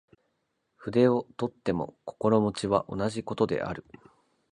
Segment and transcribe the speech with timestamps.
[0.77, 3.85] 筆を執とっても心持は同じ事である。